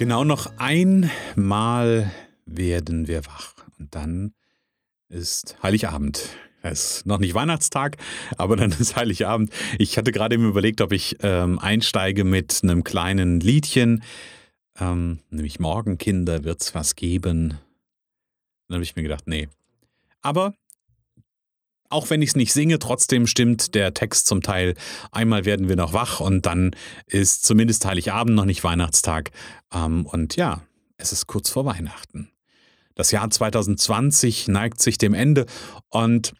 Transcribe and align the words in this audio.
Genau 0.00 0.24
noch 0.24 0.46
einmal 0.56 2.10
werden 2.46 3.06
wir 3.06 3.26
wach 3.26 3.52
und 3.78 3.94
dann 3.94 4.32
ist 5.10 5.62
Heiligabend. 5.62 6.26
Es 6.62 6.96
ist 6.96 7.06
noch 7.06 7.18
nicht 7.18 7.34
Weihnachtstag, 7.34 7.98
aber 8.38 8.56
dann 8.56 8.72
ist 8.72 8.96
Heiligabend. 8.96 9.52
Ich 9.78 9.98
hatte 9.98 10.10
gerade 10.10 10.36
eben 10.36 10.48
überlegt, 10.48 10.80
ob 10.80 10.92
ich 10.92 11.18
ähm, 11.20 11.58
einsteige 11.58 12.24
mit 12.24 12.60
einem 12.62 12.82
kleinen 12.82 13.40
Liedchen, 13.40 14.02
ähm, 14.78 15.18
nämlich 15.28 15.60
Morgen, 15.60 15.98
Kinder, 15.98 16.44
wird's 16.44 16.74
was 16.74 16.96
geben. 16.96 17.58
Dann 18.68 18.76
habe 18.76 18.82
ich 18.82 18.96
mir 18.96 19.02
gedacht, 19.02 19.26
nee. 19.26 19.50
Aber 20.22 20.54
auch 21.90 22.08
wenn 22.08 22.22
ich 22.22 22.30
es 22.30 22.36
nicht 22.36 22.52
singe, 22.52 22.78
trotzdem 22.78 23.26
stimmt 23.26 23.74
der 23.74 23.92
Text 23.92 24.26
zum 24.26 24.42
Teil. 24.42 24.74
Einmal 25.10 25.44
werden 25.44 25.68
wir 25.68 25.76
noch 25.76 25.92
wach 25.92 26.20
und 26.20 26.46
dann 26.46 26.74
ist 27.06 27.44
zumindest 27.44 27.84
Heiligabend 27.84 28.36
noch 28.36 28.44
nicht 28.44 28.64
Weihnachtstag. 28.64 29.30
Ähm, 29.72 30.06
und 30.06 30.36
ja, 30.36 30.62
es 30.96 31.12
ist 31.12 31.26
kurz 31.26 31.50
vor 31.50 31.64
Weihnachten. 31.64 32.30
Das 32.94 33.10
Jahr 33.10 33.28
2020 33.28 34.48
neigt 34.48 34.80
sich 34.80 34.98
dem 34.98 35.14
Ende 35.14 35.46
und 35.88 36.34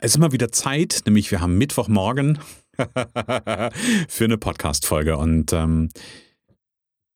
es 0.00 0.12
ist 0.12 0.16
immer 0.16 0.32
wieder 0.32 0.52
Zeit, 0.52 1.02
nämlich 1.06 1.30
wir 1.30 1.40
haben 1.40 1.56
Mittwochmorgen 1.58 2.38
für 4.08 4.24
eine 4.24 4.38
Podcast-Folge 4.38 5.16
und 5.16 5.52
ähm, 5.52 5.90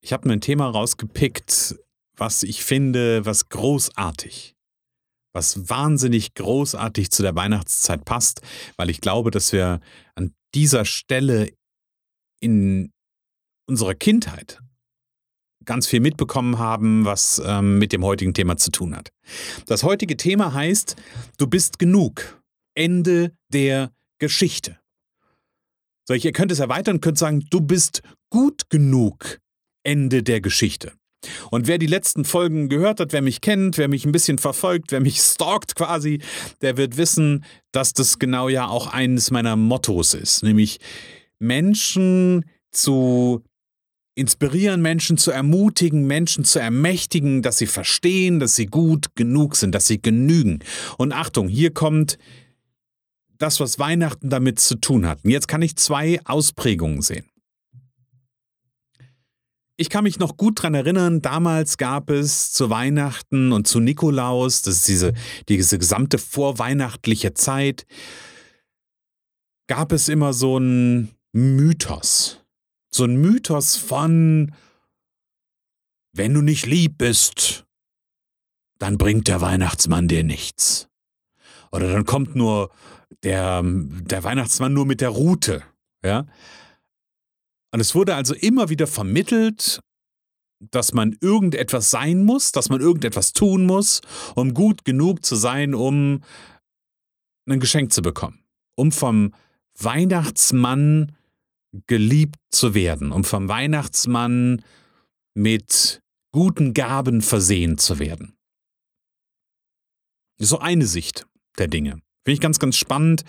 ich 0.00 0.12
habe 0.12 0.28
mir 0.28 0.34
ein 0.34 0.40
Thema 0.40 0.68
rausgepickt, 0.68 1.76
was 2.16 2.42
ich 2.42 2.64
finde, 2.64 3.24
was 3.24 3.48
großartig 3.48 4.57
was 5.32 5.68
wahnsinnig 5.68 6.34
großartig 6.34 7.10
zu 7.10 7.22
der 7.22 7.34
Weihnachtszeit 7.34 8.04
passt, 8.04 8.40
weil 8.76 8.90
ich 8.90 9.00
glaube, 9.00 9.30
dass 9.30 9.52
wir 9.52 9.80
an 10.14 10.34
dieser 10.54 10.84
Stelle 10.84 11.52
in 12.40 12.92
unserer 13.66 13.94
Kindheit 13.94 14.60
ganz 15.64 15.86
viel 15.86 16.00
mitbekommen 16.00 16.58
haben, 16.58 17.04
was 17.04 17.42
ähm, 17.44 17.78
mit 17.78 17.92
dem 17.92 18.02
heutigen 18.02 18.32
Thema 18.32 18.56
zu 18.56 18.70
tun 18.70 18.96
hat. 18.96 19.10
Das 19.66 19.82
heutige 19.82 20.16
Thema 20.16 20.54
heißt, 20.54 20.96
du 21.36 21.46
bist 21.46 21.78
genug. 21.78 22.42
Ende 22.74 23.32
der 23.52 23.92
Geschichte. 24.18 24.78
So, 26.06 26.14
ihr 26.14 26.32
könnt 26.32 26.52
es 26.52 26.60
erweitern 26.60 27.00
könnt 27.00 27.18
sagen, 27.18 27.44
du 27.50 27.60
bist 27.60 28.02
gut 28.30 28.70
genug. 28.70 29.40
Ende 29.82 30.22
der 30.22 30.40
Geschichte. 30.40 30.92
Und 31.50 31.66
wer 31.66 31.78
die 31.78 31.86
letzten 31.86 32.24
Folgen 32.24 32.68
gehört 32.68 33.00
hat, 33.00 33.12
wer 33.12 33.22
mich 33.22 33.40
kennt, 33.40 33.78
wer 33.78 33.88
mich 33.88 34.04
ein 34.04 34.12
bisschen 34.12 34.38
verfolgt, 34.38 34.92
wer 34.92 35.00
mich 35.00 35.18
stalkt 35.20 35.74
quasi, 35.74 36.20
der 36.60 36.76
wird 36.76 36.96
wissen, 36.96 37.44
dass 37.72 37.92
das 37.92 38.18
genau 38.18 38.48
ja 38.48 38.68
auch 38.68 38.86
eines 38.92 39.30
meiner 39.30 39.56
Mottos 39.56 40.14
ist, 40.14 40.42
nämlich 40.42 40.78
Menschen 41.38 42.44
zu 42.70 43.42
inspirieren, 44.14 44.82
Menschen 44.82 45.16
zu 45.16 45.30
ermutigen, 45.30 46.06
Menschen 46.06 46.44
zu 46.44 46.58
ermächtigen, 46.58 47.42
dass 47.42 47.58
sie 47.58 47.66
verstehen, 47.66 48.40
dass 48.40 48.56
sie 48.56 48.66
gut 48.66 49.14
genug 49.14 49.54
sind, 49.54 49.74
dass 49.74 49.86
sie 49.86 50.02
genügen. 50.02 50.58
Und 50.98 51.12
Achtung, 51.12 51.48
hier 51.48 51.72
kommt 51.72 52.18
das, 53.38 53.60
was 53.60 53.78
Weihnachten 53.78 54.28
damit 54.28 54.58
zu 54.58 54.74
tun 54.74 55.06
hat. 55.06 55.24
Und 55.24 55.30
jetzt 55.30 55.46
kann 55.46 55.62
ich 55.62 55.76
zwei 55.76 56.20
Ausprägungen 56.24 57.00
sehen. 57.00 57.26
Ich 59.80 59.90
kann 59.90 60.02
mich 60.02 60.18
noch 60.18 60.36
gut 60.36 60.58
daran 60.58 60.74
erinnern, 60.74 61.22
damals 61.22 61.78
gab 61.78 62.10
es 62.10 62.50
zu 62.50 62.68
Weihnachten 62.68 63.52
und 63.52 63.68
zu 63.68 63.78
Nikolaus, 63.78 64.62
das 64.62 64.78
ist 64.78 64.88
diese, 64.88 65.12
diese 65.48 65.78
gesamte 65.78 66.18
vorweihnachtliche 66.18 67.32
Zeit, 67.32 67.86
gab 69.68 69.92
es 69.92 70.08
immer 70.08 70.32
so 70.32 70.56
einen 70.56 71.14
Mythos. 71.30 72.44
So 72.90 73.04
ein 73.04 73.18
Mythos 73.18 73.76
von, 73.76 74.52
wenn 76.12 76.34
du 76.34 76.42
nicht 76.42 76.66
lieb 76.66 76.98
bist, 76.98 77.64
dann 78.80 78.98
bringt 78.98 79.28
der 79.28 79.40
Weihnachtsmann 79.40 80.08
dir 80.08 80.24
nichts. 80.24 80.88
Oder 81.70 81.92
dann 81.92 82.04
kommt 82.04 82.34
nur 82.34 82.72
der, 83.22 83.62
der 83.62 84.24
Weihnachtsmann 84.24 84.72
nur 84.72 84.86
mit 84.86 85.00
der 85.00 85.10
Rute. 85.10 85.62
Ja? 86.04 86.26
Und 87.72 87.80
es 87.80 87.94
wurde 87.94 88.14
also 88.14 88.34
immer 88.34 88.68
wieder 88.68 88.86
vermittelt, 88.86 89.80
dass 90.60 90.92
man 90.92 91.16
irgendetwas 91.20 91.90
sein 91.90 92.24
muss, 92.24 92.52
dass 92.52 92.68
man 92.68 92.80
irgendetwas 92.80 93.32
tun 93.32 93.66
muss, 93.66 94.00
um 94.34 94.54
gut 94.54 94.84
genug 94.84 95.24
zu 95.24 95.36
sein, 95.36 95.74
um 95.74 96.22
ein 97.48 97.60
Geschenk 97.60 97.92
zu 97.92 98.02
bekommen, 98.02 98.42
um 98.76 98.90
vom 98.90 99.34
Weihnachtsmann 99.78 101.12
geliebt 101.86 102.36
zu 102.50 102.74
werden, 102.74 103.12
um 103.12 103.24
vom 103.24 103.48
Weihnachtsmann 103.48 104.62
mit 105.34 106.00
guten 106.32 106.74
Gaben 106.74 107.22
versehen 107.22 107.78
zu 107.78 107.98
werden. 107.98 108.36
So 110.38 110.58
eine 110.58 110.86
Sicht 110.86 111.26
der 111.58 111.68
Dinge. 111.68 111.92
Finde 112.24 112.34
ich 112.34 112.40
ganz, 112.40 112.58
ganz 112.58 112.76
spannend 112.76 113.24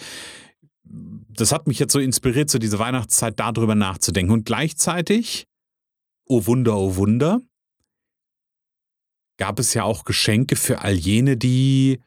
das 1.39 1.51
hat 1.51 1.67
mich 1.67 1.79
jetzt 1.79 1.93
so 1.93 1.99
inspiriert, 1.99 2.49
so 2.49 2.59
diese 2.59 2.79
Weihnachtszeit 2.79 3.39
darüber 3.39 3.75
nachzudenken. 3.75 4.31
Und 4.31 4.45
gleichzeitig, 4.45 5.47
oh 6.25 6.45
Wunder, 6.45 6.77
oh 6.77 6.95
Wunder, 6.95 7.41
gab 9.37 9.59
es 9.59 9.73
ja 9.73 9.83
auch 9.83 10.03
Geschenke 10.03 10.55
für 10.55 10.81
all 10.81 10.95
jene, 10.95 11.37
die 11.37 11.99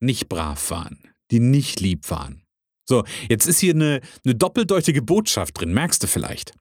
nicht 0.00 0.28
brav 0.28 0.70
waren, 0.70 0.98
die 1.30 1.40
nicht 1.40 1.80
lieb 1.80 2.10
waren. 2.10 2.42
So, 2.84 3.04
jetzt 3.28 3.46
ist 3.46 3.60
hier 3.60 3.74
eine, 3.74 4.00
eine 4.24 4.34
doppeldeutige 4.34 5.02
Botschaft 5.02 5.60
drin, 5.60 5.72
merkst 5.72 6.02
du 6.02 6.06
vielleicht. 6.06 6.52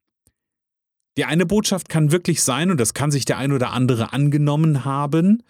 Die 1.17 1.25
eine 1.25 1.45
Botschaft 1.45 1.89
kann 1.89 2.11
wirklich 2.11 2.41
sein, 2.41 2.71
und 2.71 2.79
das 2.79 2.93
kann 2.93 3.11
sich 3.11 3.25
der 3.25 3.37
ein 3.37 3.51
oder 3.51 3.71
andere 3.71 4.13
angenommen 4.13 4.85
haben, 4.85 5.43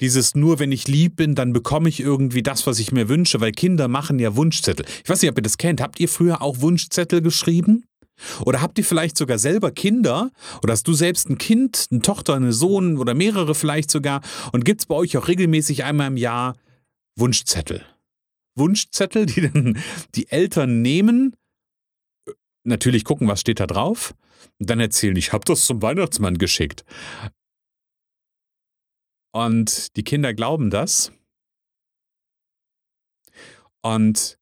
dieses 0.00 0.34
nur, 0.34 0.58
wenn 0.58 0.72
ich 0.72 0.86
lieb 0.88 1.16
bin, 1.16 1.34
dann 1.34 1.52
bekomme 1.52 1.88
ich 1.88 2.00
irgendwie 2.00 2.42
das, 2.42 2.66
was 2.66 2.78
ich 2.78 2.92
mir 2.92 3.08
wünsche, 3.08 3.40
weil 3.40 3.52
Kinder 3.52 3.88
machen 3.88 4.18
ja 4.18 4.36
Wunschzettel. 4.36 4.86
Ich 5.02 5.08
weiß 5.08 5.22
nicht, 5.22 5.30
ob 5.30 5.38
ihr 5.38 5.42
das 5.42 5.58
kennt. 5.58 5.80
Habt 5.80 5.98
ihr 6.00 6.08
früher 6.08 6.42
auch 6.42 6.60
Wunschzettel 6.60 7.20
geschrieben? 7.20 7.84
Oder 8.44 8.60
habt 8.60 8.78
ihr 8.78 8.84
vielleicht 8.84 9.16
sogar 9.16 9.38
selber 9.38 9.70
Kinder? 9.70 10.30
Oder 10.62 10.72
hast 10.72 10.88
du 10.88 10.92
selbst 10.92 11.28
ein 11.28 11.38
Kind, 11.38 11.86
eine 11.90 12.00
Tochter, 12.00 12.34
einen 12.34 12.52
Sohn 12.52 12.98
oder 12.98 13.14
mehrere 13.14 13.54
vielleicht 13.54 13.90
sogar? 13.90 14.22
Und 14.52 14.64
gibt 14.64 14.80
es 14.80 14.86
bei 14.86 14.94
euch 14.94 15.16
auch 15.16 15.28
regelmäßig 15.28 15.84
einmal 15.84 16.08
im 16.08 16.16
Jahr 16.16 16.56
Wunschzettel? 17.16 17.84
Wunschzettel, 18.56 19.26
die 19.26 19.48
dann 19.48 19.78
die 20.14 20.30
Eltern 20.30 20.82
nehmen, 20.82 21.36
natürlich 22.64 23.04
gucken, 23.04 23.28
was 23.28 23.40
steht 23.40 23.60
da 23.60 23.66
drauf, 23.66 24.14
und 24.58 24.70
dann 24.70 24.80
erzählen, 24.80 25.16
ich 25.16 25.32
habe 25.32 25.44
das 25.44 25.64
zum 25.64 25.82
Weihnachtsmann 25.82 26.38
geschickt. 26.38 26.84
Und 29.32 29.96
die 29.96 30.04
Kinder 30.04 30.34
glauben 30.34 30.70
das. 30.70 31.12
Und 33.82 34.38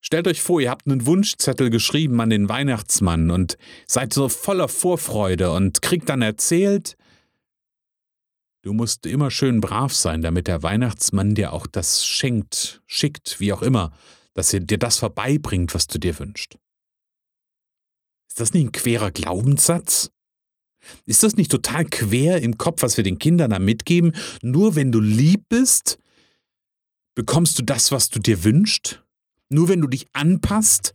stellt 0.00 0.26
euch 0.26 0.42
vor, 0.42 0.60
ihr 0.60 0.70
habt 0.70 0.86
einen 0.86 1.06
Wunschzettel 1.06 1.70
geschrieben 1.70 2.20
an 2.20 2.30
den 2.30 2.48
Weihnachtsmann 2.48 3.30
und 3.30 3.56
seid 3.86 4.12
so 4.12 4.28
voller 4.28 4.68
Vorfreude 4.68 5.52
und 5.52 5.82
kriegt 5.82 6.08
dann 6.08 6.22
erzählt, 6.22 6.96
du 8.62 8.72
musst 8.72 9.06
immer 9.06 9.30
schön 9.30 9.60
brav 9.60 9.94
sein, 9.94 10.22
damit 10.22 10.46
der 10.48 10.62
Weihnachtsmann 10.62 11.34
dir 11.34 11.52
auch 11.52 11.66
das 11.66 12.04
schenkt, 12.04 12.82
schickt, 12.86 13.38
wie 13.38 13.52
auch 13.52 13.62
immer, 13.62 13.92
dass 14.34 14.52
er 14.52 14.60
dir 14.60 14.78
das 14.78 14.98
vorbeibringt, 14.98 15.74
was 15.74 15.86
du 15.86 15.98
dir 15.98 16.18
wünschst. 16.18 16.58
Ist 18.28 18.40
das 18.40 18.54
nicht 18.54 18.64
ein 18.64 18.72
querer 18.72 19.10
Glaubenssatz? 19.10 20.10
Ist 21.06 21.22
das 21.22 21.36
nicht 21.36 21.50
total 21.50 21.84
quer 21.84 22.42
im 22.42 22.58
Kopf, 22.58 22.82
was 22.82 22.96
wir 22.96 23.04
den 23.04 23.18
Kindern 23.18 23.50
da 23.50 23.58
mitgeben? 23.58 24.12
Nur 24.42 24.74
wenn 24.74 24.92
du 24.92 25.00
lieb 25.00 25.44
bist, 25.48 25.98
bekommst 27.14 27.58
du 27.58 27.62
das, 27.62 27.92
was 27.92 28.08
du 28.08 28.18
dir 28.18 28.44
wünschst? 28.44 29.02
Nur 29.48 29.68
wenn 29.68 29.80
du 29.80 29.86
dich 29.86 30.06
anpasst, 30.12 30.92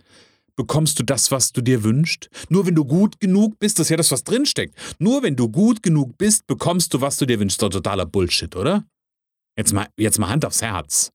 bekommst 0.56 1.00
du 1.00 1.04
das, 1.04 1.32
was 1.32 1.52
du 1.52 1.62
dir 1.62 1.84
wünschst? 1.84 2.30
Nur 2.50 2.66
wenn 2.66 2.76
du 2.76 2.84
gut 2.84 3.20
genug 3.20 3.60
bist, 3.60 3.80
das 3.80 3.88
ist 3.88 3.92
ja 3.92 3.98
das, 3.98 4.12
was 4.12 4.24
drinsteckt. 4.24 4.76
Nur 5.00 5.24
wenn 5.24 5.36
du 5.36 5.50
gut 5.50 5.84
genug 5.84 6.18
bist, 6.18 6.48
bekommst 6.48 6.94
du, 6.94 7.02
was 7.02 7.18
du 7.18 7.26
dir 7.26 7.40
wünschst. 7.40 7.62
Das 7.62 7.68
ist 7.68 7.76
doch 7.76 7.80
totaler 7.82 8.06
Bullshit, 8.06 8.56
oder? 8.56 8.86
Jetzt 9.58 9.74
mal, 9.74 9.88
jetzt 9.98 10.20
mal 10.20 10.30
Hand 10.30 10.46
aufs 10.46 10.62
Herz. 10.62 11.12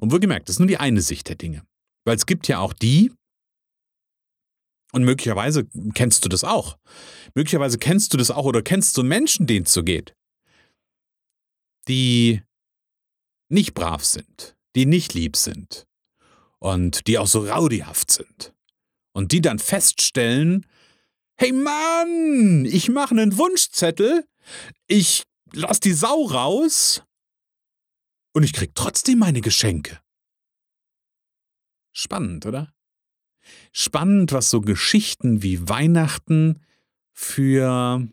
Und 0.00 0.10
wohlgemerkt, 0.12 0.48
das 0.48 0.56
ist 0.56 0.60
nur 0.60 0.68
die 0.68 0.78
eine 0.78 1.00
Sicht 1.00 1.28
der 1.28 1.36
Dinge. 1.36 1.62
Weil 2.04 2.16
es 2.16 2.26
gibt 2.26 2.48
ja 2.48 2.58
auch 2.58 2.72
die, 2.72 3.12
Und 4.96 5.04
möglicherweise 5.04 5.66
kennst 5.92 6.24
du 6.24 6.30
das 6.30 6.42
auch. 6.42 6.78
Möglicherweise 7.34 7.76
kennst 7.76 8.14
du 8.14 8.16
das 8.16 8.30
auch 8.30 8.46
oder 8.46 8.62
kennst 8.62 8.96
du 8.96 9.02
Menschen, 9.02 9.46
denen 9.46 9.66
es 9.66 9.74
so 9.74 9.84
geht, 9.84 10.16
die 11.86 12.42
nicht 13.50 13.74
brav 13.74 14.02
sind, 14.02 14.56
die 14.74 14.86
nicht 14.86 15.12
lieb 15.12 15.36
sind 15.36 15.86
und 16.60 17.06
die 17.08 17.18
auch 17.18 17.26
so 17.26 17.46
raudihaft 17.46 18.10
sind 18.10 18.54
und 19.12 19.32
die 19.32 19.42
dann 19.42 19.58
feststellen, 19.58 20.64
hey 21.36 21.52
Mann, 21.52 22.64
ich 22.64 22.88
mache 22.88 23.10
einen 23.10 23.36
Wunschzettel, 23.36 24.26
ich 24.86 25.24
lass 25.52 25.78
die 25.78 25.92
Sau 25.92 26.24
raus 26.24 27.02
und 28.32 28.44
ich 28.44 28.54
krieg 28.54 28.74
trotzdem 28.74 29.18
meine 29.18 29.42
Geschenke. 29.42 30.00
Spannend, 31.92 32.46
oder? 32.46 32.72
Spannend, 33.72 34.32
was 34.32 34.50
so 34.50 34.60
Geschichten 34.60 35.42
wie 35.42 35.68
Weihnachten 35.68 36.60
für, 37.12 38.06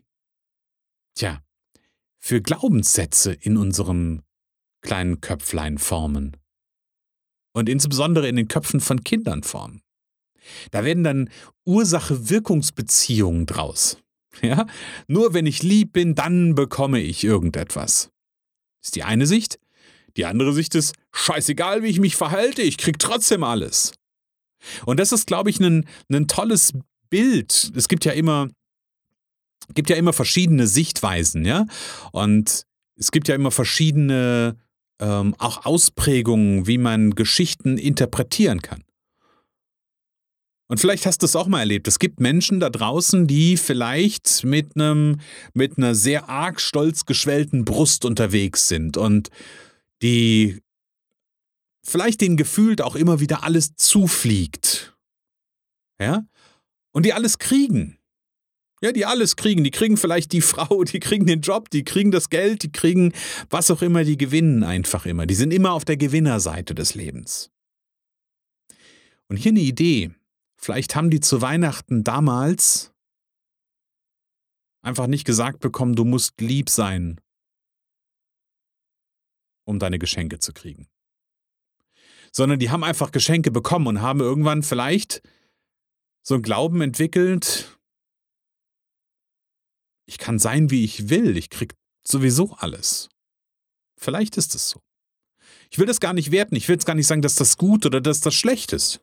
tja, 1.14 1.42
für 2.18 2.40
Glaubenssätze 2.40 3.32
in 3.32 3.56
unserem 3.56 4.22
kleinen 4.82 5.20
Köpflein 5.20 5.78
formen. 5.78 6.36
Und 7.52 7.68
insbesondere 7.68 8.28
in 8.28 8.36
den 8.36 8.48
Köpfen 8.48 8.80
von 8.80 9.04
Kindern 9.04 9.42
formen. 9.42 9.82
Da 10.70 10.84
werden 10.84 11.04
dann 11.04 11.30
Ursache-Wirkungsbeziehungen 11.64 13.46
draus. 13.46 13.98
Ja? 14.42 14.66
Nur 15.06 15.32
wenn 15.32 15.46
ich 15.46 15.62
lieb 15.62 15.92
bin, 15.92 16.14
dann 16.14 16.54
bekomme 16.54 17.00
ich 17.00 17.24
irgendetwas. 17.24 18.10
Ist 18.82 18.96
die 18.96 19.04
eine 19.04 19.26
Sicht. 19.26 19.58
Die 20.16 20.26
andere 20.26 20.52
Sicht 20.52 20.74
ist, 20.74 20.94
scheißegal, 21.12 21.82
wie 21.82 21.88
ich 21.88 22.00
mich 22.00 22.16
verhalte, 22.16 22.62
ich 22.62 22.78
krieg 22.78 22.98
trotzdem 22.98 23.42
alles. 23.42 23.92
Und 24.86 25.00
das 25.00 25.12
ist, 25.12 25.26
glaube 25.26 25.50
ich, 25.50 25.60
ein, 25.60 25.86
ein 26.10 26.28
tolles 26.28 26.72
Bild. 27.10 27.72
Es 27.74 27.88
gibt 27.88 28.04
ja 28.04 28.12
immer, 28.12 28.48
gibt 29.74 29.90
ja 29.90 29.96
immer 29.96 30.12
verschiedene 30.12 30.66
Sichtweisen, 30.66 31.44
ja. 31.44 31.66
Und 32.12 32.66
es 32.96 33.10
gibt 33.10 33.28
ja 33.28 33.34
immer 33.34 33.50
verschiedene 33.50 34.56
ähm, 35.00 35.34
auch 35.38 35.64
Ausprägungen, 35.66 36.66
wie 36.66 36.78
man 36.78 37.14
Geschichten 37.14 37.78
interpretieren 37.78 38.62
kann. 38.62 38.84
Und 40.66 40.80
vielleicht 40.80 41.04
hast 41.04 41.18
du 41.22 41.26
es 41.26 41.36
auch 41.36 41.46
mal 41.46 41.60
erlebt. 41.60 41.86
Es 41.88 41.98
gibt 41.98 42.20
Menschen 42.20 42.58
da 42.58 42.70
draußen, 42.70 43.26
die 43.26 43.56
vielleicht 43.56 44.44
mit 44.44 44.74
einem, 44.76 45.20
mit 45.52 45.76
einer 45.76 45.94
sehr 45.94 46.28
arg 46.28 46.60
stolz 46.60 47.04
geschwellten 47.04 47.64
Brust 47.64 48.04
unterwegs 48.04 48.66
sind 48.68 48.96
und 48.96 49.28
die 50.02 50.60
vielleicht 51.84 52.20
denen 52.20 52.36
gefühlt 52.36 52.82
auch 52.82 52.96
immer 52.96 53.20
wieder 53.20 53.44
alles 53.44 53.76
zufliegt. 53.76 54.96
Ja? 56.00 56.26
Und 56.92 57.06
die 57.06 57.12
alles 57.12 57.38
kriegen. 57.38 57.98
Ja, 58.80 58.92
die 58.92 59.06
alles 59.06 59.36
kriegen. 59.36 59.64
Die 59.64 59.70
kriegen 59.70 59.96
vielleicht 59.96 60.32
die 60.32 60.40
Frau, 60.40 60.84
die 60.84 61.00
kriegen 61.00 61.26
den 61.26 61.40
Job, 61.40 61.70
die 61.70 61.84
kriegen 61.84 62.10
das 62.10 62.30
Geld, 62.30 62.62
die 62.62 62.72
kriegen 62.72 63.12
was 63.50 63.70
auch 63.70 63.82
immer, 63.82 64.04
die 64.04 64.16
gewinnen 64.16 64.64
einfach 64.64 65.06
immer. 65.06 65.26
Die 65.26 65.34
sind 65.34 65.52
immer 65.52 65.72
auf 65.72 65.84
der 65.84 65.96
Gewinnerseite 65.96 66.74
des 66.74 66.94
Lebens. 66.94 67.50
Und 69.28 69.36
hier 69.36 69.52
eine 69.52 69.60
Idee. 69.60 70.10
Vielleicht 70.56 70.96
haben 70.96 71.10
die 71.10 71.20
zu 71.20 71.42
Weihnachten 71.42 72.04
damals 72.04 72.92
einfach 74.82 75.06
nicht 75.06 75.24
gesagt 75.24 75.60
bekommen, 75.60 75.94
du 75.94 76.04
musst 76.04 76.40
lieb 76.40 76.70
sein, 76.70 77.20
um 79.66 79.78
deine 79.78 79.98
Geschenke 79.98 80.38
zu 80.38 80.52
kriegen 80.52 80.88
sondern 82.34 82.58
die 82.58 82.70
haben 82.70 82.84
einfach 82.84 83.12
Geschenke 83.12 83.50
bekommen 83.50 83.86
und 83.86 84.02
haben 84.02 84.20
irgendwann 84.20 84.62
vielleicht 84.62 85.22
so 86.22 86.34
einen 86.34 86.42
Glauben 86.42 86.80
entwickelt, 86.80 87.78
ich 90.06 90.18
kann 90.18 90.38
sein, 90.38 90.70
wie 90.70 90.84
ich 90.84 91.08
will, 91.08 91.36
ich 91.36 91.48
krieg 91.48 91.74
sowieso 92.06 92.54
alles. 92.58 93.08
Vielleicht 93.98 94.36
ist 94.36 94.54
es 94.54 94.68
so. 94.68 94.80
Ich 95.70 95.78
will 95.78 95.86
das 95.86 96.00
gar 96.00 96.12
nicht 96.12 96.30
werten, 96.30 96.56
ich 96.56 96.68
will 96.68 96.74
jetzt 96.74 96.84
gar 96.84 96.94
nicht 96.94 97.06
sagen, 97.06 97.22
dass 97.22 97.36
das 97.36 97.56
gut 97.56 97.86
oder 97.86 98.00
dass 98.00 98.20
das 98.20 98.34
schlecht 98.34 98.72
ist. 98.72 99.00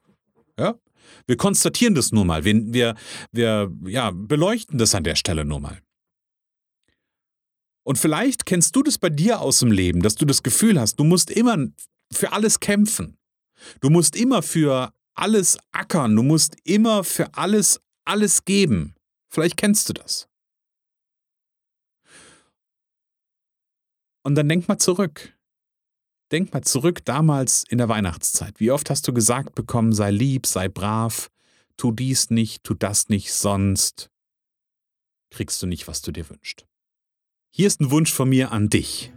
Ja? 0.60 0.76
Wir 1.26 1.38
konstatieren 1.38 1.96
das 1.96 2.12
nur 2.12 2.26
mal, 2.26 2.44
wir, 2.44 2.96
wir, 3.32 3.72
ja, 3.86 4.12
beleuchten 4.12 4.78
das 4.78 4.94
an 4.94 5.04
der 5.04 5.16
Stelle 5.16 5.46
nur 5.46 5.60
mal. 5.60 5.82
Und 7.84 7.98
vielleicht 7.98 8.46
kennst 8.46 8.76
du 8.76 8.84
das 8.84 8.98
bei 8.98 9.10
dir 9.10 9.42
aus 9.42 9.60
dem 9.60 9.72
Leben, 9.72 10.02
dass 10.02 10.16
du 10.16 10.26
das 10.26 10.44
Gefühl 10.44 10.80
hast, 10.80 10.96
du 10.98 11.04
musst 11.04 11.32
immer 11.32 11.58
für 12.14 12.32
alles 12.32 12.60
kämpfen. 12.60 13.18
Du 13.80 13.90
musst 13.90 14.16
immer 14.16 14.42
für 14.42 14.94
alles 15.14 15.58
ackern, 15.72 16.16
du 16.16 16.24
musst 16.24 16.56
immer 16.64 17.04
für 17.04 17.34
alles 17.36 17.80
alles 18.06 18.46
geben. 18.46 18.96
Vielleicht 19.30 19.58
kennst 19.58 19.90
du 19.90 19.94
das. 19.94 20.28
Und 24.24 24.36
dann 24.36 24.50
denk 24.50 24.68
mal 24.68 24.78
zurück. 24.78 25.38
Denk 26.32 26.54
mal 26.54 26.62
zurück 26.62 27.04
damals 27.06 27.64
in 27.68 27.78
der 27.78 27.90
Weihnachtszeit. 27.90 28.60
Wie 28.60 28.72
oft 28.72 28.90
hast 28.90 29.08
du 29.08 29.14
gesagt 29.14 29.56
bekommen, 29.56 29.94
sei 29.94 30.12
lieb, 30.12 30.46
sei 30.46 30.70
brav, 30.70 31.30
tu 31.76 31.92
dies 31.92 32.30
nicht, 32.30 32.64
tu 32.64 32.74
das 32.74 33.10
nicht, 33.10 33.34
sonst 33.34 34.10
kriegst 35.30 35.62
du 35.62 35.68
nicht, 35.68 35.88
was 35.88 36.02
du 36.02 36.12
dir 36.12 36.30
wünschst. 36.30 36.66
Hier 37.50 37.68
ist 37.68 37.82
ein 37.82 37.92
Wunsch 37.92 38.14
von 38.14 38.30
mir 38.30 38.52
an 38.52 38.70
dich. 38.70 39.12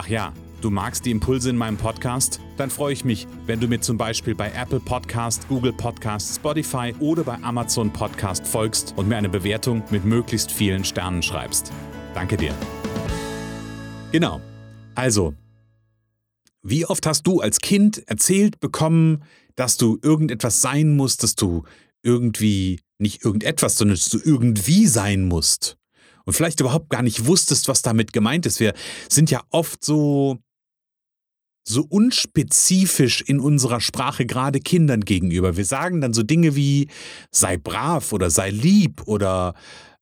Ach 0.00 0.06
ja, 0.06 0.32
Du 0.60 0.70
magst 0.70 1.06
die 1.06 1.10
Impulse 1.10 1.50
in 1.50 1.56
meinem 1.56 1.76
Podcast? 1.76 2.40
Dann 2.56 2.70
freue 2.70 2.92
ich 2.92 3.04
mich, 3.04 3.26
wenn 3.46 3.58
du 3.58 3.66
mir 3.66 3.80
zum 3.80 3.96
Beispiel 3.96 4.34
bei 4.34 4.50
Apple 4.50 4.78
Podcast, 4.78 5.48
Google 5.48 5.72
Podcast, 5.72 6.36
Spotify 6.36 6.94
oder 7.00 7.24
bei 7.24 7.34
Amazon 7.42 7.92
Podcast 7.92 8.46
folgst 8.46 8.94
und 8.96 9.08
mir 9.08 9.16
eine 9.16 9.28
Bewertung 9.28 9.82
mit 9.90 10.04
möglichst 10.04 10.52
vielen 10.52 10.84
Sternen 10.84 11.22
schreibst. 11.22 11.72
Danke 12.14 12.36
dir. 12.36 12.54
Genau. 14.12 14.40
Also, 14.94 15.34
wie 16.62 16.86
oft 16.86 17.04
hast 17.04 17.24
du 17.26 17.40
als 17.40 17.60
Kind 17.60 18.06
erzählt 18.08 18.60
bekommen, 18.60 19.24
dass 19.56 19.78
du 19.78 19.98
irgendetwas 20.02 20.60
sein 20.60 20.96
musst, 20.96 21.24
dass 21.24 21.34
du 21.34 21.64
irgendwie 22.02 22.80
nicht 22.98 23.24
irgendetwas, 23.24 23.76
sondern 23.76 23.96
dass 23.96 24.10
du 24.10 24.18
irgendwie 24.24 24.86
sein 24.86 25.24
musst? 25.26 25.76
Und 26.28 26.34
vielleicht 26.34 26.60
überhaupt 26.60 26.90
gar 26.90 27.00
nicht 27.00 27.24
wusstest, 27.24 27.68
was 27.68 27.80
damit 27.80 28.12
gemeint 28.12 28.44
ist. 28.44 28.60
Wir 28.60 28.74
sind 29.08 29.30
ja 29.30 29.42
oft 29.48 29.82
so 29.82 30.36
so 31.66 31.86
unspezifisch 31.88 33.22
in 33.22 33.40
unserer 33.40 33.80
Sprache 33.80 34.26
gerade 34.26 34.60
Kindern 34.60 35.06
gegenüber. 35.06 35.56
Wir 35.56 35.64
sagen 35.64 36.02
dann 36.02 36.12
so 36.12 36.22
Dinge 36.22 36.54
wie 36.54 36.90
sei 37.30 37.56
brav 37.56 38.12
oder 38.12 38.28
sei 38.28 38.50
lieb 38.50 39.00
oder 39.06 39.54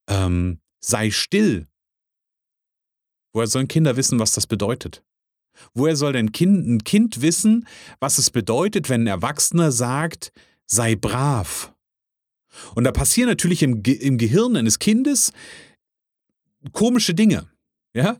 ähm, 0.09 0.59
sei 0.81 1.12
still. 1.12 1.69
Woher 3.33 3.47
sollen 3.47 3.69
Kinder 3.69 3.97
wissen, 3.97 4.19
was 4.19 4.33
das 4.33 4.49
bedeutet? 4.49 5.05
Woher 5.75 5.95
soll 5.95 6.12
denn 6.12 6.33
kind, 6.33 6.67
ein 6.67 6.83
Kind 6.83 7.23
wissen, 7.23 7.69
was 8.00 8.19
es 8.19 8.33
bedeutet, 8.33 8.89
wenn 8.89 9.03
ein 9.05 9.07
Erwachsener 9.07 9.71
sagt, 9.71 10.33
sei 10.67 10.97
brav? 10.97 11.73
Und 12.75 12.83
da 12.83 12.91
passieren 12.91 13.29
natürlich 13.29 13.62
im, 13.62 13.85
Ge 13.85 13.95
im 13.95 14.19
Gehirn 14.19 14.57
eines 14.57 14.81
Kindes 14.81 15.33
komische 16.73 17.15
Dinge. 17.15 17.49
Ja? 17.95 18.17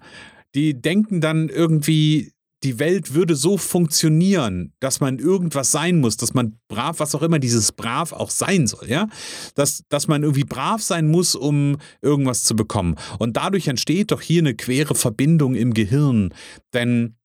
Die 0.55 0.81
denken 0.81 1.21
dann 1.21 1.49
irgendwie, 1.49 2.33
die 2.63 2.79
Welt 2.79 3.15
würde 3.15 3.37
so 3.37 3.59
funktionieren, 3.59 4.73
dass 4.81 5.01
man 5.01 5.19
irgendwas 5.19 5.71
sein 5.71 6.01
muss, 6.01 6.17
dass 6.17 6.35
man 6.35 6.59
brav, 6.69 6.99
was 7.01 7.15
auch 7.15 7.23
immer 7.23 7.39
dieses 7.39 7.73
brav 7.73 8.13
auch 8.13 8.31
sein 8.31 8.67
soll, 8.67 8.89
ja? 8.89 9.09
Dass, 9.55 9.85
dass 9.89 10.09
man 10.09 10.23
irgendwie 10.23 10.45
brav 10.45 10.83
sein 10.83 11.09
muss, 11.11 11.35
um 11.35 11.77
irgendwas 12.01 12.45
zu 12.45 12.57
bekommen. 12.57 12.97
Und 13.19 13.37
dadurch 13.37 13.69
entsteht 13.69 14.11
doch 14.11 14.23
hier 14.23 14.41
eine 14.41 14.55
quere 14.55 14.95
Verbindung 14.95 15.55
im 15.55 15.75
Gehirn. 15.75 16.33
Denn 16.73 17.17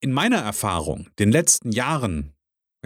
in 0.00 0.12
meiner 0.12 0.38
Erfahrung, 0.38 1.08
den 1.18 1.32
letzten 1.32 1.72
Jahren, 1.72 2.33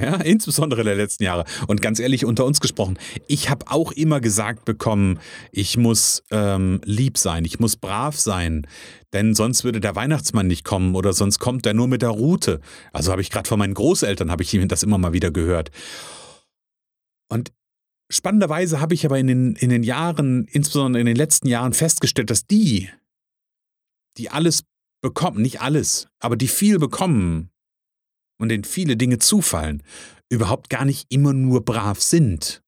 ja, 0.00 0.16
insbesondere 0.16 0.84
der 0.84 0.94
letzten 0.94 1.24
Jahre. 1.24 1.44
Und 1.66 1.82
ganz 1.82 1.98
ehrlich, 1.98 2.24
unter 2.24 2.44
uns 2.44 2.60
gesprochen, 2.60 2.98
ich 3.26 3.50
habe 3.50 3.66
auch 3.68 3.92
immer 3.92 4.20
gesagt 4.20 4.64
bekommen, 4.64 5.18
ich 5.52 5.76
muss 5.76 6.22
ähm, 6.30 6.80
lieb 6.84 7.18
sein, 7.18 7.44
ich 7.44 7.58
muss 7.58 7.76
brav 7.76 8.18
sein, 8.18 8.66
denn 9.12 9.34
sonst 9.34 9.64
würde 9.64 9.80
der 9.80 9.96
Weihnachtsmann 9.96 10.46
nicht 10.46 10.64
kommen 10.64 10.94
oder 10.94 11.12
sonst 11.12 11.38
kommt 11.38 11.66
er 11.66 11.74
nur 11.74 11.88
mit 11.88 12.02
der 12.02 12.10
Route. 12.10 12.60
Also 12.92 13.10
habe 13.10 13.22
ich 13.22 13.30
gerade 13.30 13.48
von 13.48 13.58
meinen 13.58 13.74
Großeltern, 13.74 14.30
habe 14.30 14.42
ich 14.42 14.58
das 14.68 14.82
immer 14.82 14.98
mal 14.98 15.12
wieder 15.12 15.30
gehört. 15.30 15.70
Und 17.30 17.52
spannenderweise 18.10 18.80
habe 18.80 18.94
ich 18.94 19.04
aber 19.04 19.18
in 19.18 19.26
den, 19.26 19.56
in 19.56 19.70
den 19.70 19.82
Jahren, 19.82 20.46
insbesondere 20.46 21.00
in 21.00 21.06
den 21.06 21.16
letzten 21.16 21.48
Jahren 21.48 21.72
festgestellt, 21.72 22.30
dass 22.30 22.46
die, 22.46 22.88
die 24.16 24.30
alles 24.30 24.64
bekommen, 25.00 25.42
nicht 25.42 25.60
alles, 25.60 26.08
aber 26.18 26.36
die 26.36 26.48
viel 26.48 26.78
bekommen, 26.78 27.50
und 28.38 28.49
denen 28.49 28.64
viele 28.64 28.97
Dinge 28.97 29.18
zufallen, 29.18 29.83
überhaupt 30.30 30.71
gar 30.71 30.85
nicht 30.85 31.07
immer 31.11 31.33
nur 31.33 31.64
brav 31.64 32.00
sind, 32.00 32.62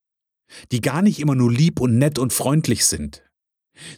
die 0.72 0.80
gar 0.80 1.02
nicht 1.02 1.20
immer 1.20 1.34
nur 1.34 1.52
lieb 1.52 1.80
und 1.80 1.98
nett 1.98 2.18
und 2.18 2.32
freundlich 2.32 2.84
sind, 2.84 3.22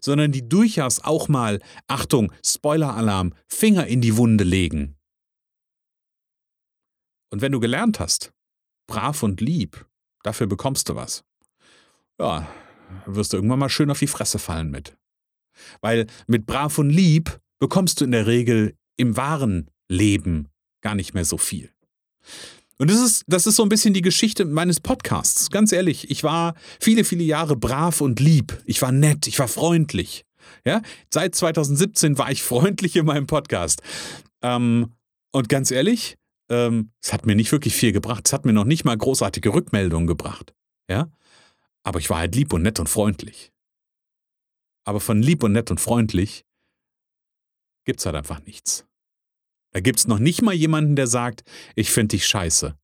sondern 0.01 0.33
die 0.33 0.49
durchaus 0.49 1.01
auch 1.01 1.29
mal, 1.29 1.61
Achtung, 1.87 2.33
Spoiler-Alarm, 2.45 3.35
Finger 3.49 3.87
in 3.87 4.01
die 4.01 4.17
Wunde 4.17 4.45
legen. 4.45 4.97
Und 7.31 7.41
wenn 7.41 7.53
du 7.53 7.61
gelernt 7.61 7.99
hast, 7.99 8.33
brav 8.87 9.23
und 9.23 9.41
lieb, 9.41 9.87
dafür 10.23 10.47
bekommst 10.47 10.89
du 10.89 10.97
was. 10.97 11.25
Ja, 12.21 12.47
wirst 13.07 13.33
du 13.33 13.39
irgendwann 13.39 13.59
mal 13.59 13.71
schön 13.71 13.91
auf 13.91 13.99
die 13.99 14.07
Fresse 14.07 14.39
fallen 14.39 14.71
mit. 14.71 14.97
Weil 15.81 16.07
mit 16.27 16.47
brav 16.47 16.79
und 16.79 16.91
lieb 16.91 17.41
bekommst 17.59 18.01
du 18.01 18.05
in 18.05 18.11
der 18.11 18.27
Regel 18.27 18.77
im 18.99 19.17
wahren 19.17 19.71
Leben 19.89 20.52
gar 20.83 20.95
nicht 20.95 21.15
mehr 21.15 21.25
so 21.25 21.39
viel. 21.39 21.71
Und 22.79 22.91
das 22.91 23.01
ist, 23.01 23.25
das 23.29 23.47
ist 23.47 23.57
so 23.57 23.63
ein 23.63 23.69
bisschen 23.69 23.95
die 23.95 24.03
Geschichte 24.03 24.45
meines 24.45 24.81
Podcasts. 24.81 25.51
Ganz 25.51 25.73
ehrlich, 25.73 26.11
ich 26.11 26.25
war 26.25 26.55
viele, 26.81 27.05
viele 27.05 27.23
Jahre 27.23 27.57
brav 27.57 28.01
und 28.01 28.21
lieb. 28.21 28.61
Ich 28.67 28.83
war 28.83 28.93
nett, 28.93 29.27
ich 29.27 29.39
war 29.39 29.49
freundlich. 29.49 30.25
Ja, 30.65 30.83
seit 31.09 31.35
2017 31.35 32.19
war 32.19 32.31
ich 32.31 32.43
freundlich 32.43 32.97
in 32.97 33.07
meinem 33.07 33.27
Podcast. 33.27 33.83
Ähm, 34.43 34.93
und 35.31 35.49
ganz 35.49 35.71
ehrlich, 35.71 36.17
ähm, 36.51 36.91
es 37.01 37.13
hat 37.13 37.25
mir 37.25 37.37
nicht 37.37 37.53
wirklich 37.53 37.75
viel 37.75 37.93
gebracht. 37.93 38.25
Es 38.27 38.33
hat 38.33 38.45
mir 38.45 38.53
noch 38.53 38.65
nicht 38.65 38.85
mal 38.85 38.97
großartige 38.97 39.55
Rückmeldungen 39.55 40.07
gebracht. 40.07 40.53
Ja, 40.91 41.09
aber 41.85 42.01
ich 42.01 42.11
war 42.11 42.19
halt 42.19 42.35
lieb 42.35 42.53
und 42.53 42.63
nett 42.63 42.81
und 42.81 42.89
freundlich. 42.89 43.53
Aber 44.85 45.01
von 45.01 45.23
lieb 45.23 45.45
und 45.45 45.53
nett 45.53 45.71
und 45.71 45.81
freundlich 45.81 46.45
gibt's 47.85 48.05
halt 48.07 48.17
einfach 48.17 48.45
nichts. 48.45 48.85
Da 49.73 49.81
gibt's 49.81 50.07
noch 50.07 50.19
nicht 50.19 50.43
mal 50.43 50.55
jemanden, 50.55 50.97
der 50.97 51.07
sagt, 51.07 51.43
ich 51.75 51.91
finde 51.91 52.09
dich 52.09 52.27
scheiße. 52.27 52.77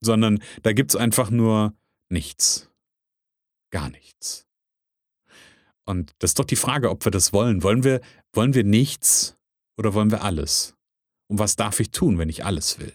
Sondern 0.00 0.42
da 0.62 0.72
gibt's 0.72 0.96
einfach 0.96 1.30
nur 1.30 1.74
nichts. 2.08 2.70
Gar 3.70 3.90
nichts. 3.90 4.46
Und 5.84 6.12
das 6.18 6.30
ist 6.30 6.38
doch 6.38 6.44
die 6.44 6.56
Frage, 6.56 6.90
ob 6.90 7.04
wir 7.04 7.12
das 7.12 7.32
wollen. 7.32 7.62
Wollen 7.62 7.84
wir, 7.84 8.00
wollen 8.32 8.54
wir 8.54 8.64
nichts 8.64 9.36
oder 9.76 9.94
wollen 9.94 10.10
wir 10.10 10.22
alles? 10.22 10.74
Und 11.28 11.38
was 11.38 11.56
darf 11.56 11.80
ich 11.80 11.90
tun, 11.90 12.18
wenn 12.18 12.28
ich 12.28 12.44
alles 12.44 12.78
will? 12.78 12.92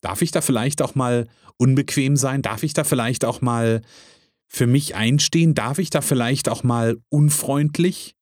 Darf 0.00 0.22
ich 0.22 0.30
da 0.30 0.40
vielleicht 0.40 0.82
auch 0.82 0.94
mal 0.94 1.28
unbequem 1.56 2.16
sein? 2.16 2.42
Darf 2.42 2.62
ich 2.62 2.72
da 2.72 2.84
vielleicht 2.84 3.24
auch 3.24 3.40
mal 3.40 3.82
für 4.46 4.66
mich 4.66 4.94
einstehen? 4.94 5.54
Darf 5.54 5.78
ich 5.78 5.90
da 5.90 6.00
vielleicht 6.00 6.48
auch 6.48 6.62
mal 6.62 6.98
unfreundlich 7.08 8.16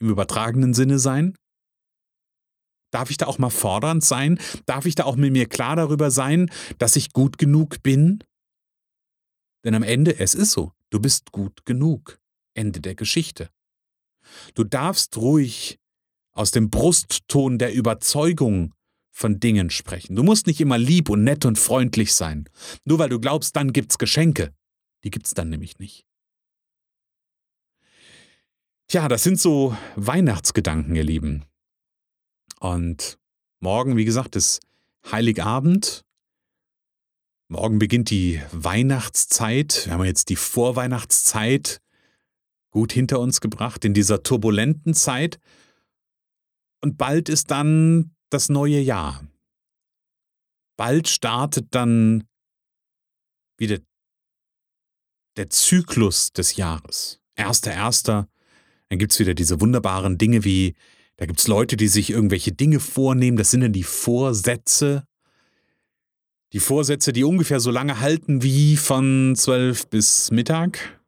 im 0.00 0.10
übertragenen 0.10 0.72
Sinne 0.72 0.98
sein? 0.98 1.36
Darf 2.96 3.10
ich 3.10 3.18
da 3.18 3.26
auch 3.26 3.36
mal 3.36 3.50
fordernd 3.50 4.02
sein? 4.02 4.38
Darf 4.64 4.86
ich 4.86 4.94
da 4.94 5.04
auch 5.04 5.16
mit 5.16 5.30
mir 5.30 5.46
klar 5.46 5.76
darüber 5.76 6.10
sein, 6.10 6.50
dass 6.78 6.96
ich 6.96 7.12
gut 7.12 7.36
genug 7.36 7.82
bin? 7.82 8.24
Denn 9.66 9.74
am 9.74 9.82
Ende, 9.82 10.18
es 10.18 10.34
ist 10.34 10.52
so, 10.52 10.72
du 10.88 10.98
bist 10.98 11.30
gut 11.30 11.66
genug. 11.66 12.18
Ende 12.54 12.80
der 12.80 12.94
Geschichte. 12.94 13.50
Du 14.54 14.64
darfst 14.64 15.14
ruhig 15.18 15.78
aus 16.32 16.52
dem 16.52 16.70
Brustton 16.70 17.58
der 17.58 17.74
Überzeugung 17.74 18.72
von 19.12 19.40
Dingen 19.40 19.68
sprechen. 19.68 20.16
Du 20.16 20.22
musst 20.22 20.46
nicht 20.46 20.62
immer 20.62 20.78
lieb 20.78 21.10
und 21.10 21.22
nett 21.22 21.44
und 21.44 21.58
freundlich 21.58 22.14
sein. 22.14 22.48
Nur 22.86 22.98
weil 22.98 23.10
du 23.10 23.20
glaubst, 23.20 23.56
dann 23.56 23.74
gibt's 23.74 23.98
Geschenke. 23.98 24.54
Die 25.04 25.10
gibt's 25.10 25.34
dann 25.34 25.50
nämlich 25.50 25.78
nicht. 25.78 26.06
Tja, 28.88 29.06
das 29.06 29.22
sind 29.22 29.38
so 29.38 29.76
Weihnachtsgedanken, 29.96 30.96
ihr 30.96 31.04
Lieben. 31.04 31.44
Und 32.60 33.18
morgen, 33.60 33.96
wie 33.96 34.04
gesagt, 34.04 34.36
ist 34.36 34.60
Heiligabend. 35.10 36.04
Morgen 37.48 37.78
beginnt 37.78 38.10
die 38.10 38.42
Weihnachtszeit. 38.50 39.86
Wir 39.86 39.92
haben 39.92 40.04
jetzt 40.04 40.30
die 40.30 40.36
Vorweihnachtszeit 40.36 41.80
gut 42.70 42.92
hinter 42.92 43.20
uns 43.20 43.40
gebracht 43.40 43.84
in 43.84 43.94
dieser 43.94 44.22
turbulenten 44.22 44.94
Zeit. 44.94 45.38
Und 46.82 46.98
bald 46.98 47.28
ist 47.28 47.50
dann 47.50 48.14
das 48.30 48.48
neue 48.48 48.80
Jahr. 48.80 49.24
Bald 50.76 51.08
startet 51.08 51.68
dann 51.70 52.24
wieder 53.58 53.78
der 55.36 55.50
Zyklus 55.50 56.32
des 56.32 56.56
Jahres. 56.56 57.20
Erster, 57.34 57.72
erster. 57.72 58.28
Dann 58.88 58.98
gibt 58.98 59.12
es 59.12 59.18
wieder 59.18 59.34
diese 59.34 59.60
wunderbaren 59.60 60.18
Dinge 60.18 60.44
wie 60.44 60.74
da 61.16 61.26
gibt 61.26 61.40
es 61.40 61.48
Leute, 61.48 61.76
die 61.76 61.88
sich 61.88 62.10
irgendwelche 62.10 62.52
Dinge 62.52 62.80
vornehmen, 62.80 63.36
das 63.36 63.50
sind 63.50 63.62
dann 63.62 63.72
die 63.72 63.82
Vorsätze. 63.82 65.04
Die 66.52 66.60
Vorsätze, 66.60 67.12
die 67.12 67.24
ungefähr 67.24 67.58
so 67.60 67.70
lange 67.70 68.00
halten 68.00 68.42
wie 68.42 68.76
von 68.76 69.34
12 69.34 69.88
bis 69.88 70.30
Mittag. 70.30 71.00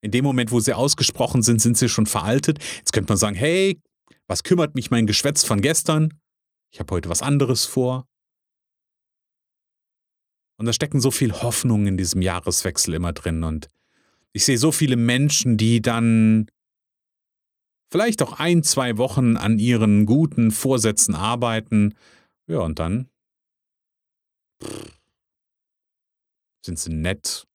In 0.00 0.10
dem 0.10 0.24
Moment, 0.24 0.50
wo 0.50 0.60
sie 0.60 0.74
ausgesprochen 0.74 1.42
sind, 1.42 1.60
sind 1.60 1.76
sie 1.76 1.88
schon 1.88 2.06
veraltet. 2.06 2.58
Jetzt 2.78 2.92
könnte 2.92 3.12
man 3.12 3.18
sagen, 3.18 3.36
hey, 3.36 3.80
was 4.26 4.42
kümmert 4.42 4.74
mich 4.74 4.90
mein 4.90 5.06
Geschwätz 5.06 5.44
von 5.44 5.60
gestern? 5.60 6.14
Ich 6.70 6.80
habe 6.80 6.94
heute 6.94 7.08
was 7.08 7.22
anderes 7.22 7.66
vor. 7.66 8.06
Und 10.56 10.66
da 10.66 10.72
stecken 10.72 11.00
so 11.00 11.10
viel 11.10 11.32
Hoffnung 11.32 11.86
in 11.86 11.96
diesem 11.96 12.22
Jahreswechsel 12.22 12.94
immer 12.94 13.12
drin. 13.12 13.44
Und 13.44 13.68
ich 14.32 14.44
sehe 14.44 14.58
so 14.58 14.72
viele 14.72 14.96
Menschen, 14.96 15.56
die 15.56 15.82
dann 15.82 16.46
vielleicht 17.92 18.22
auch 18.22 18.40
ein, 18.40 18.62
zwei 18.62 18.96
Wochen 18.96 19.36
an 19.36 19.58
ihren 19.58 20.06
guten 20.06 20.50
Vorsätzen 20.50 21.14
arbeiten. 21.14 21.94
Ja, 22.46 22.60
und 22.60 22.78
dann 22.78 23.10
sind 26.64 26.78
sie 26.78 26.90
nett 26.90 27.46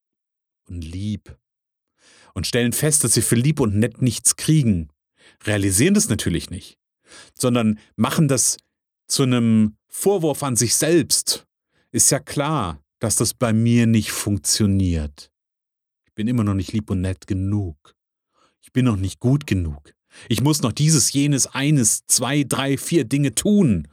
und 0.69 0.83
lieb 0.83 1.35
und 2.35 2.45
stellen 2.45 2.71
fest, 2.71 3.03
dass 3.03 3.15
sie 3.15 3.23
für 3.23 3.35
lieb 3.35 3.59
und 3.59 3.77
nett 3.77 4.01
nichts 4.03 4.35
kriegen. 4.35 4.89
Realisieren 5.43 5.95
das 5.95 6.07
natürlich 6.07 6.51
nicht, 6.51 6.77
sondern 7.33 7.79
machen 7.95 8.27
das 8.27 8.57
zu 9.07 9.23
einem 9.23 9.75
Vorwurf 9.87 10.43
an 10.43 10.55
sich 10.55 10.75
selbst. 10.75 11.47
Ist 11.91 12.11
ja 12.11 12.19
klar, 12.19 12.79
dass 12.99 13.15
das 13.15 13.33
bei 13.33 13.53
mir 13.53 13.87
nicht 13.87 14.11
funktioniert. 14.11 15.31
Ich 16.05 16.13
bin 16.13 16.27
immer 16.27 16.43
noch 16.43 16.53
nicht 16.53 16.73
lieb 16.73 16.91
und 16.91 17.01
nett 17.01 17.25
genug. 17.25 17.95
Ich 18.61 18.71
bin 18.71 18.85
noch 18.85 18.97
nicht 18.97 19.19
gut 19.19 19.47
genug. 19.47 19.96
Ich 20.29 20.41
muss 20.41 20.61
noch 20.61 20.71
dieses, 20.71 21.11
jenes, 21.13 21.47
eines, 21.47 22.05
zwei, 22.07 22.43
drei, 22.43 22.77
vier 22.77 23.05
Dinge 23.05 23.35
tun, 23.35 23.87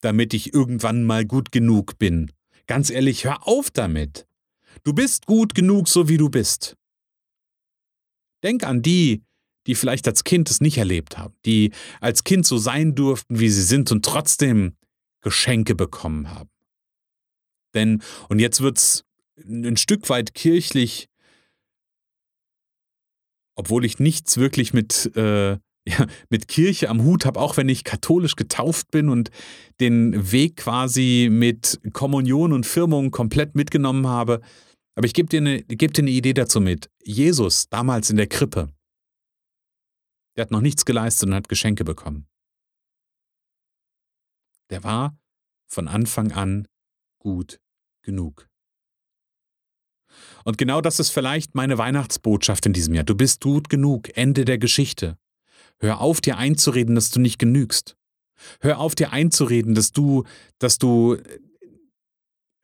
damit 0.00 0.34
ich 0.34 0.54
irgendwann 0.54 1.04
mal 1.04 1.24
gut 1.24 1.52
genug 1.52 1.98
bin. 1.98 2.30
Ganz 2.66 2.90
ehrlich, 2.90 3.24
hör 3.24 3.46
auf 3.46 3.70
damit. 3.70 4.26
Du 4.84 4.92
bist 4.92 5.26
gut 5.26 5.54
genug, 5.54 5.88
so 5.88 6.08
wie 6.08 6.16
du 6.16 6.28
bist. 6.28 6.76
Denk 8.42 8.64
an 8.64 8.82
die, 8.82 9.22
die 9.66 9.74
vielleicht 9.74 10.06
als 10.06 10.24
Kind 10.24 10.50
es 10.50 10.60
nicht 10.60 10.78
erlebt 10.78 11.18
haben, 11.18 11.34
die 11.44 11.72
als 12.00 12.24
Kind 12.24 12.46
so 12.46 12.58
sein 12.58 12.94
durften, 12.94 13.40
wie 13.40 13.48
sie 13.48 13.62
sind 13.62 13.90
und 13.90 14.04
trotzdem 14.04 14.76
Geschenke 15.22 15.74
bekommen 15.74 16.30
haben. 16.30 16.50
Denn, 17.74 18.02
und 18.28 18.38
jetzt 18.38 18.60
wird's 18.60 19.04
ein 19.44 19.76
Stück 19.76 20.08
weit 20.08 20.34
kirchlich, 20.34 21.08
obwohl 23.56 23.84
ich 23.84 23.98
nichts 23.98 24.36
wirklich 24.36 24.72
mit, 24.72 25.10
äh, 25.16 25.52
ja, 25.88 26.06
mit 26.30 26.48
Kirche 26.48 26.88
am 26.88 27.02
Hut 27.02 27.26
habe, 27.26 27.40
auch 27.40 27.56
wenn 27.56 27.68
ich 27.68 27.84
katholisch 27.84 28.36
getauft 28.36 28.90
bin 28.90 29.08
und 29.08 29.30
den 29.80 30.30
Weg 30.32 30.56
quasi 30.56 31.28
mit 31.30 31.80
Kommunion 31.92 32.52
und 32.52 32.66
Firmung 32.66 33.10
komplett 33.10 33.54
mitgenommen 33.54 34.06
habe. 34.06 34.40
Aber 34.94 35.06
ich 35.06 35.14
gebe 35.14 35.28
dir, 35.28 35.62
geb 35.62 35.94
dir 35.94 36.02
eine 36.02 36.10
Idee 36.10 36.32
dazu 36.32 36.60
mit. 36.60 36.90
Jesus, 37.02 37.68
damals 37.68 38.10
in 38.10 38.16
der 38.16 38.26
Krippe, 38.26 38.72
der 40.36 40.42
hat 40.42 40.50
noch 40.50 40.60
nichts 40.60 40.84
geleistet 40.84 41.28
und 41.28 41.34
hat 41.34 41.48
Geschenke 41.48 41.84
bekommen. 41.84 42.26
Der 44.70 44.84
war 44.84 45.18
von 45.66 45.88
Anfang 45.88 46.32
an 46.32 46.66
gut 47.18 47.60
genug. 48.02 48.48
Und 50.44 50.58
genau 50.58 50.80
das 50.80 51.00
ist 51.00 51.10
vielleicht 51.10 51.54
meine 51.54 51.78
Weihnachtsbotschaft 51.78 52.66
in 52.66 52.72
diesem 52.72 52.94
Jahr. 52.94 53.04
Du 53.04 53.14
bist 53.14 53.42
gut 53.42 53.68
genug. 53.68 54.16
Ende 54.16 54.44
der 54.44 54.58
Geschichte. 54.58 55.18
Hör 55.78 56.00
auf, 56.00 56.20
dir 56.20 56.38
einzureden, 56.38 56.94
dass 56.94 57.10
du 57.10 57.20
nicht 57.20 57.38
genügst. 57.38 57.96
Hör 58.60 58.78
auf, 58.78 58.94
dir 58.94 59.12
einzureden, 59.12 59.74
dass 59.74 59.92
du, 59.92 60.24
dass 60.58 60.78
du 60.78 61.16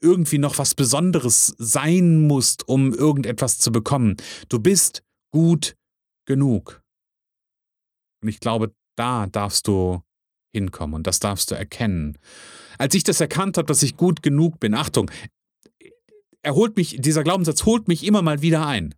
irgendwie 0.01 0.39
noch 0.39 0.59
was 0.59 0.75
Besonderes 0.75 1.55
sein 1.59 2.27
musst, 2.27 2.69
um 2.69 2.93
irgendetwas 2.93 3.59
zu 3.59 3.71
bekommen. 3.71 4.17
Du 4.49 4.59
bist 4.59 5.03
gut 5.31 5.77
genug. 6.27 6.83
Und 8.23 8.29
ich 8.29 8.41
glaube, 8.41 8.75
da 8.97 9.27
darfst 9.27 9.67
du 9.67 10.03
hinkommen 10.55 10.95
und 10.95 11.07
das 11.07 11.21
darfst 11.21 11.51
du 11.51 11.55
erkennen. 11.55 12.19
Als 12.79 12.95
ich 12.95 13.05
das 13.05 13.21
erkannt 13.21 13.57
habe, 13.57 13.67
dass 13.67 13.83
ich 13.83 13.97
gut 13.97 14.23
genug 14.23 14.61
bin, 14.61 14.75
Achtung, 14.75 15.11
er 16.43 16.55
holt 16.55 16.77
mich, 16.77 16.97
dieser 16.99 17.23
Glaubenssatz 17.23 17.65
holt 17.65 17.89
mich 17.89 18.05
immer 18.05 18.23
mal 18.23 18.43
wieder 18.43 18.67
ein. 18.67 18.95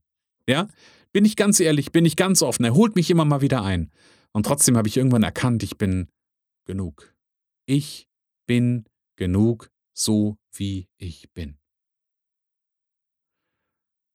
Ja? 0.48 0.68
Bin 1.12 1.24
ich 1.24 1.36
ganz 1.36 1.60
ehrlich, 1.60 1.92
bin 1.92 2.04
ich 2.04 2.16
ganz 2.16 2.42
offen, 2.42 2.64
er 2.64 2.74
holt 2.74 2.96
mich 2.96 3.10
immer 3.10 3.24
mal 3.24 3.40
wieder 3.40 3.62
ein. 3.62 3.90
Und 4.32 4.46
trotzdem 4.46 4.76
habe 4.76 4.88
ich 4.88 4.96
irgendwann 4.96 5.22
erkannt, 5.22 5.62
ich 5.62 5.78
bin 5.78 6.08
genug. 6.66 7.14
Ich 7.66 8.08
bin 8.46 8.84
genug, 9.16 9.70
so 9.92 10.38
wie 10.52 10.88
ich 10.98 11.30
bin. 11.32 11.58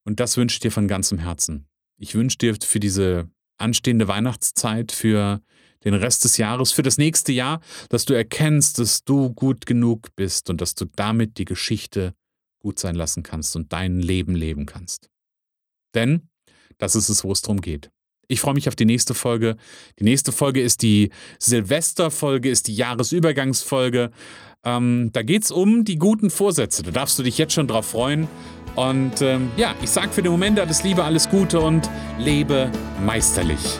Und 0.05 0.19
das 0.19 0.37
wünsche 0.37 0.55
ich 0.55 0.59
dir 0.59 0.71
von 0.71 0.87
ganzem 0.87 1.19
Herzen. 1.19 1.67
Ich 1.97 2.15
wünsche 2.15 2.37
dir 2.37 2.55
für 2.61 2.79
diese 2.79 3.29
anstehende 3.57 4.07
Weihnachtszeit, 4.07 4.91
für 4.91 5.41
den 5.83 5.93
Rest 5.93 6.23
des 6.23 6.37
Jahres, 6.37 6.71
für 6.71 6.81
das 6.81 6.97
nächste 6.97 7.31
Jahr, 7.31 7.61
dass 7.89 8.05
du 8.05 8.13
erkennst, 8.13 8.79
dass 8.79 9.03
du 9.03 9.31
gut 9.33 9.65
genug 9.65 10.15
bist 10.15 10.49
und 10.49 10.59
dass 10.61 10.75
du 10.75 10.85
damit 10.85 11.37
die 11.37 11.45
Geschichte 11.45 12.13
gut 12.59 12.79
sein 12.79 12.95
lassen 12.95 13.23
kannst 13.23 13.55
und 13.55 13.73
dein 13.73 13.99
Leben 13.99 14.35
leben 14.35 14.65
kannst. 14.65 15.09
Denn 15.95 16.29
das 16.77 16.95
ist 16.95 17.09
es, 17.09 17.23
wo 17.23 17.31
es 17.31 17.41
darum 17.41 17.61
geht. 17.61 17.91
Ich 18.27 18.41
freue 18.41 18.53
mich 18.53 18.67
auf 18.67 18.75
die 18.75 18.85
nächste 18.85 19.15
Folge. 19.15 19.57
Die 19.99 20.03
nächste 20.03 20.31
Folge 20.31 20.61
ist 20.61 20.83
die 20.83 21.09
Silvesterfolge, 21.39 22.49
ist 22.49 22.67
die 22.67 22.75
Jahresübergangsfolge. 22.75 24.11
Ähm, 24.63 25.09
da 25.13 25.23
geht 25.23 25.43
es 25.43 25.51
um 25.51 25.83
die 25.83 25.97
guten 25.97 26.29
Vorsätze. 26.29 26.83
Da 26.83 26.91
darfst 26.91 27.17
du 27.17 27.23
dich 27.23 27.37
jetzt 27.39 27.53
schon 27.53 27.67
drauf 27.67 27.87
freuen. 27.87 28.27
Und 28.75 29.21
ähm, 29.21 29.49
ja, 29.57 29.73
ich 29.81 29.89
sage 29.89 30.09
für 30.09 30.21
den 30.21 30.31
Moment 30.31 30.59
alles 30.59 30.83
Liebe, 30.83 31.03
alles 31.03 31.27
Gute 31.29 31.59
und 31.59 31.89
lebe 32.19 32.71
meisterlich. 33.03 33.79